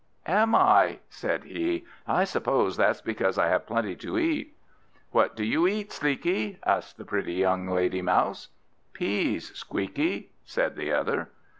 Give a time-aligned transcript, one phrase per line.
[0.25, 1.85] "Am I?" said he.
[2.07, 4.55] "I suppose that's because I have plenty to eat."
[5.11, 8.47] "What do you eat, Sleekie?" asked the pretty young lady Mouse.
[8.93, 11.29] "Peas, Squeakie," said the other.